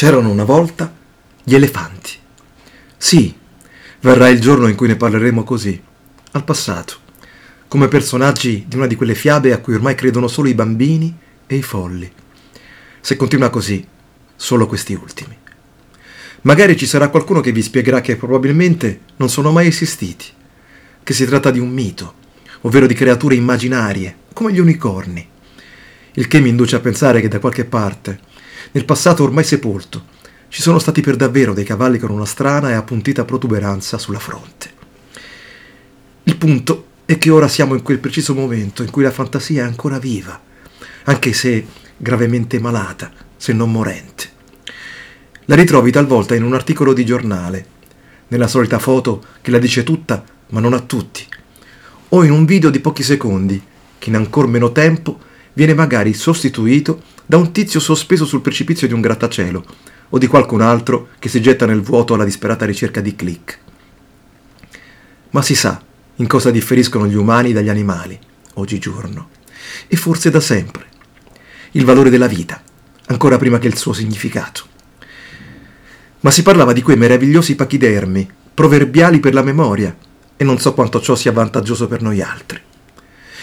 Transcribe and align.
C'erano 0.00 0.30
una 0.30 0.44
volta 0.44 0.90
gli 1.44 1.54
elefanti. 1.54 2.12
Sì, 2.96 3.36
verrà 4.00 4.30
il 4.30 4.40
giorno 4.40 4.66
in 4.66 4.74
cui 4.74 4.88
ne 4.88 4.96
parleremo 4.96 5.44
così, 5.44 5.78
al 6.30 6.42
passato, 6.42 6.94
come 7.68 7.86
personaggi 7.86 8.64
di 8.66 8.76
una 8.76 8.86
di 8.86 8.94
quelle 8.94 9.14
fiabe 9.14 9.52
a 9.52 9.58
cui 9.58 9.74
ormai 9.74 9.94
credono 9.94 10.26
solo 10.26 10.48
i 10.48 10.54
bambini 10.54 11.14
e 11.46 11.54
i 11.54 11.60
folli. 11.60 12.10
Se 12.98 13.14
continua 13.16 13.50
così, 13.50 13.86
solo 14.36 14.66
questi 14.66 14.94
ultimi. 14.94 15.36
Magari 16.44 16.78
ci 16.78 16.86
sarà 16.86 17.10
qualcuno 17.10 17.40
che 17.40 17.52
vi 17.52 17.60
spiegherà 17.60 18.00
che 18.00 18.16
probabilmente 18.16 19.00
non 19.16 19.28
sono 19.28 19.52
mai 19.52 19.66
esistiti, 19.66 20.24
che 21.02 21.12
si 21.12 21.26
tratta 21.26 21.50
di 21.50 21.58
un 21.58 21.68
mito, 21.68 22.14
ovvero 22.62 22.86
di 22.86 22.94
creature 22.94 23.34
immaginarie, 23.34 24.16
come 24.32 24.50
gli 24.50 24.60
unicorni. 24.60 25.28
Il 26.12 26.26
che 26.26 26.40
mi 26.40 26.48
induce 26.48 26.76
a 26.76 26.80
pensare 26.80 27.20
che 27.20 27.28
da 27.28 27.38
qualche 27.38 27.66
parte, 27.66 28.28
nel 28.72 28.84
passato 28.84 29.22
ormai 29.22 29.44
sepolto, 29.44 30.18
ci 30.48 30.62
sono 30.62 30.78
stati 30.78 31.00
per 31.00 31.16
davvero 31.16 31.54
dei 31.54 31.64
cavalli 31.64 31.98
con 31.98 32.10
una 32.10 32.26
strana 32.26 32.70
e 32.70 32.74
appuntita 32.74 33.24
protuberanza 33.24 33.98
sulla 33.98 34.18
fronte. 34.18 34.70
Il 36.24 36.36
punto 36.36 36.86
è 37.04 37.18
che 37.18 37.30
ora 37.30 37.48
siamo 37.48 37.74
in 37.74 37.82
quel 37.82 37.98
preciso 37.98 38.34
momento 38.34 38.82
in 38.82 38.90
cui 38.90 39.02
la 39.02 39.10
fantasia 39.10 39.62
è 39.62 39.66
ancora 39.66 39.98
viva, 39.98 40.40
anche 41.04 41.32
se 41.32 41.66
gravemente 41.96 42.58
malata, 42.58 43.12
se 43.36 43.52
non 43.52 43.70
morente. 43.70 44.28
La 45.46 45.54
ritrovi 45.54 45.90
talvolta 45.90 46.34
in 46.34 46.42
un 46.42 46.54
articolo 46.54 46.92
di 46.92 47.04
giornale, 47.04 47.66
nella 48.28 48.46
solita 48.46 48.78
foto 48.78 49.24
che 49.40 49.50
la 49.50 49.58
dice 49.58 49.82
tutta, 49.82 50.24
ma 50.48 50.60
non 50.60 50.72
a 50.72 50.80
tutti, 50.80 51.26
o 52.10 52.24
in 52.24 52.30
un 52.30 52.44
video 52.44 52.70
di 52.70 52.80
pochi 52.80 53.02
secondi, 53.02 53.60
che 53.98 54.08
in 54.08 54.16
ancor 54.16 54.46
meno 54.46 54.72
tempo 54.72 55.18
viene 55.52 55.74
magari 55.74 56.14
sostituito 56.14 57.02
da 57.30 57.36
un 57.36 57.52
tizio 57.52 57.78
sospeso 57.78 58.26
sul 58.26 58.40
precipizio 58.40 58.88
di 58.88 58.92
un 58.92 59.00
grattacielo 59.00 59.64
o 60.08 60.18
di 60.18 60.26
qualcun 60.26 60.62
altro 60.62 61.10
che 61.20 61.28
si 61.28 61.40
getta 61.40 61.64
nel 61.64 61.80
vuoto 61.80 62.14
alla 62.14 62.24
disperata 62.24 62.64
ricerca 62.64 63.00
di 63.00 63.14
click. 63.14 63.58
Ma 65.30 65.40
si 65.40 65.54
sa 65.54 65.80
in 66.16 66.26
cosa 66.26 66.50
differiscono 66.50 67.06
gli 67.06 67.14
umani 67.14 67.52
dagli 67.52 67.68
animali, 67.68 68.18
oggigiorno, 68.54 69.28
e 69.86 69.94
forse 69.94 70.30
da 70.30 70.40
sempre. 70.40 70.86
Il 71.70 71.84
valore 71.84 72.10
della 72.10 72.26
vita, 72.26 72.60
ancora 73.06 73.38
prima 73.38 73.60
che 73.60 73.68
il 73.68 73.78
suo 73.78 73.92
significato. 73.92 74.64
Ma 76.22 76.32
si 76.32 76.42
parlava 76.42 76.72
di 76.72 76.82
quei 76.82 76.96
meravigliosi 76.96 77.54
pachidermi, 77.54 78.28
proverbiali 78.52 79.20
per 79.20 79.34
la 79.34 79.44
memoria, 79.44 79.96
e 80.36 80.42
non 80.42 80.58
so 80.58 80.74
quanto 80.74 81.00
ciò 81.00 81.14
sia 81.14 81.30
vantaggioso 81.30 81.86
per 81.86 82.02
noi 82.02 82.20
altri. 82.20 82.60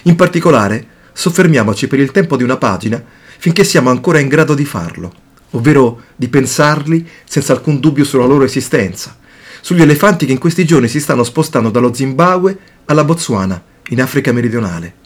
In 0.03 0.17
particolare, 0.17 0.87
soffermiamoci 1.13 1.87
per 1.87 2.01
il 2.01 2.11
tempo 2.11 2.35
di 2.35 2.43
una 2.43 2.57
pagina 2.57 3.01
finché 3.37 3.63
siamo 3.63 3.89
ancora 3.89 4.19
in 4.19 4.27
grado 4.27 4.53
di 4.53 4.65
farlo, 4.65 5.13
ovvero 5.51 6.03
di 6.15 6.27
pensarli 6.27 7.07
senza 7.23 7.53
alcun 7.53 7.79
dubbio 7.79 8.03
sulla 8.03 8.25
loro 8.25 8.43
esistenza, 8.43 9.17
sugli 9.61 9.81
elefanti 9.81 10.25
che 10.25 10.31
in 10.31 10.39
questi 10.39 10.65
giorni 10.65 10.87
si 10.87 10.99
stanno 10.99 11.23
spostando 11.23 11.69
dallo 11.69 11.93
Zimbabwe 11.93 12.57
alla 12.85 13.03
Botswana, 13.03 13.61
in 13.89 14.01
Africa 14.01 14.31
meridionale. 14.31 15.05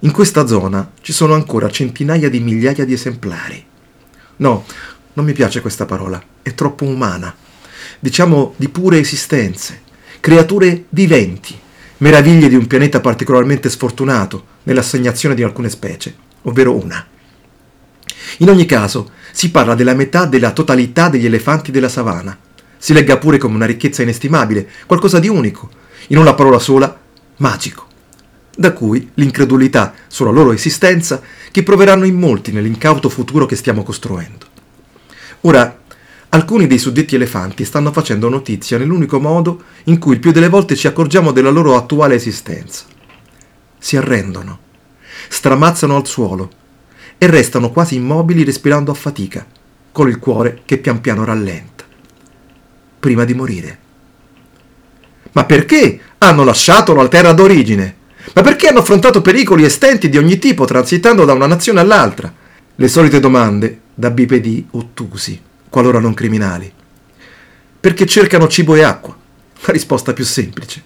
In 0.00 0.10
questa 0.10 0.46
zona 0.46 0.92
ci 1.00 1.12
sono 1.12 1.34
ancora 1.34 1.70
centinaia 1.70 2.28
di 2.28 2.40
migliaia 2.40 2.84
di 2.84 2.92
esemplari. 2.92 3.64
No, 4.36 4.64
non 5.12 5.24
mi 5.24 5.32
piace 5.32 5.60
questa 5.60 5.86
parola, 5.86 6.20
è 6.42 6.54
troppo 6.54 6.84
umana. 6.84 7.34
Diciamo 8.00 8.54
di 8.56 8.68
pure 8.68 8.98
esistenze, 8.98 9.82
creature 10.18 10.86
viventi, 10.88 11.56
meraviglie 11.98 12.48
di 12.48 12.56
un 12.56 12.66
pianeta 12.66 13.00
particolarmente 13.00 13.70
sfortunato 13.70 14.46
nell'assegnazione 14.64 15.36
di 15.36 15.44
alcune 15.44 15.68
specie, 15.68 16.14
ovvero 16.42 16.74
una. 16.74 17.06
In 18.42 18.50
ogni 18.50 18.66
caso, 18.66 19.10
si 19.30 19.52
parla 19.52 19.76
della 19.76 19.94
metà 19.94 20.26
della 20.26 20.50
totalità 20.50 21.08
degli 21.08 21.26
elefanti 21.26 21.70
della 21.70 21.88
savana. 21.88 22.36
Si 22.76 22.92
legga 22.92 23.16
pure 23.16 23.38
come 23.38 23.54
una 23.54 23.66
ricchezza 23.66 24.02
inestimabile, 24.02 24.68
qualcosa 24.84 25.20
di 25.20 25.28
unico, 25.28 25.70
in 26.08 26.18
una 26.18 26.34
parola 26.34 26.58
sola, 26.58 26.98
magico. 27.36 27.86
Da 28.54 28.72
cui 28.72 29.12
l'incredulità 29.14 29.94
sulla 30.08 30.32
loro 30.32 30.50
esistenza 30.50 31.22
che 31.52 31.62
proveranno 31.62 32.04
in 32.04 32.18
molti 32.18 32.50
nell'incauto 32.50 33.08
futuro 33.08 33.46
che 33.46 33.54
stiamo 33.54 33.84
costruendo. 33.84 34.46
Ora, 35.42 35.78
alcuni 36.30 36.66
dei 36.66 36.78
suddetti 36.78 37.14
elefanti 37.14 37.64
stanno 37.64 37.92
facendo 37.92 38.28
notizia 38.28 38.76
nell'unico 38.76 39.20
modo 39.20 39.62
in 39.84 40.00
cui 40.00 40.14
il 40.14 40.20
più 40.20 40.32
delle 40.32 40.48
volte 40.48 40.74
ci 40.74 40.88
accorgiamo 40.88 41.30
della 41.30 41.50
loro 41.50 41.76
attuale 41.76 42.16
esistenza. 42.16 42.86
Si 43.78 43.96
arrendono, 43.96 44.58
stramazzano 45.28 45.94
al 45.94 46.08
suolo, 46.08 46.50
e 47.22 47.28
restano 47.28 47.70
quasi 47.70 47.94
immobili 47.94 48.42
respirando 48.42 48.90
a 48.90 48.94
fatica, 48.94 49.46
con 49.92 50.08
il 50.08 50.18
cuore 50.18 50.62
che 50.64 50.78
pian 50.78 51.00
piano 51.00 51.24
rallenta, 51.24 51.84
prima 52.98 53.22
di 53.22 53.32
morire. 53.32 53.78
Ma 55.30 55.44
perché 55.44 56.00
hanno 56.18 56.42
lasciato 56.42 56.94
la 56.94 57.06
terra 57.06 57.32
d'origine? 57.32 57.94
Ma 58.34 58.42
perché 58.42 58.66
hanno 58.66 58.80
affrontato 58.80 59.22
pericoli 59.22 59.62
e 59.62 59.68
stenti 59.68 60.08
di 60.08 60.18
ogni 60.18 60.38
tipo 60.38 60.64
transitando 60.64 61.24
da 61.24 61.32
una 61.32 61.46
nazione 61.46 61.78
all'altra? 61.78 62.34
Le 62.74 62.88
solite 62.88 63.20
domande 63.20 63.82
da 63.94 64.10
bipedi 64.10 64.66
ottusi, 64.72 65.40
qualora 65.68 66.00
non 66.00 66.14
criminali. 66.14 66.72
Perché 67.78 68.04
cercano 68.04 68.48
cibo 68.48 68.74
e 68.74 68.82
acqua? 68.82 69.16
La 69.60 69.72
risposta 69.72 70.12
più 70.12 70.24
semplice. 70.24 70.82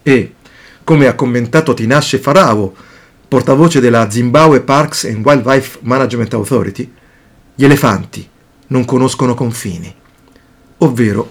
E, 0.00 0.34
come 0.84 1.08
ha 1.08 1.16
commentato 1.16 1.74
Tinashe 1.74 2.18
Faravo, 2.18 2.72
portavoce 3.32 3.80
della 3.80 4.10
Zimbabwe 4.10 4.60
Parks 4.60 5.04
and 5.04 5.24
Wildlife 5.24 5.78
Management 5.80 6.34
Authority, 6.34 6.92
gli 7.54 7.64
elefanti 7.64 8.28
non 8.66 8.84
conoscono 8.84 9.32
confini, 9.32 9.90
ovvero 10.76 11.30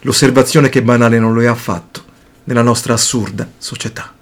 l'osservazione 0.00 0.70
che 0.70 0.82
banale 0.82 1.18
non 1.18 1.34
lo 1.34 1.42
è 1.42 1.46
affatto 1.46 2.04
nella 2.44 2.62
nostra 2.62 2.94
assurda 2.94 3.46
società. 3.58 4.14